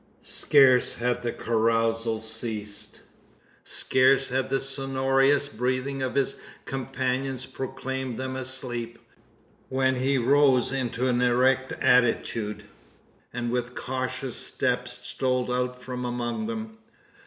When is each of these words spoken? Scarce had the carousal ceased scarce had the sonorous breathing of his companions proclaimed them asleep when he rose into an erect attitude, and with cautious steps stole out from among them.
Scarce 0.23 0.95
had 0.95 1.21
the 1.21 1.31
carousal 1.31 2.19
ceased 2.21 3.01
scarce 3.63 4.29
had 4.29 4.49
the 4.49 4.59
sonorous 4.59 5.47
breathing 5.47 6.01
of 6.01 6.15
his 6.15 6.37
companions 6.65 7.45
proclaimed 7.45 8.17
them 8.17 8.35
asleep 8.35 8.97
when 9.69 9.97
he 9.97 10.17
rose 10.17 10.71
into 10.71 11.07
an 11.07 11.21
erect 11.21 11.73
attitude, 11.73 12.63
and 13.31 13.51
with 13.51 13.75
cautious 13.75 14.37
steps 14.37 15.07
stole 15.07 15.53
out 15.53 15.79
from 15.79 16.03
among 16.03 16.47
them. 16.47 16.79